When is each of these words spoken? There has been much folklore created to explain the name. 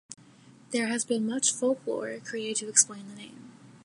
There 0.71 0.87
has 0.87 1.05
been 1.05 1.27
much 1.27 1.53
folklore 1.53 2.17
created 2.25 2.55
to 2.61 2.69
explain 2.69 3.07
the 3.07 3.13
name. 3.15 3.51